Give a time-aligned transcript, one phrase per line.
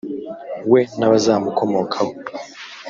[0.71, 2.13] we n’abazamukomokaho.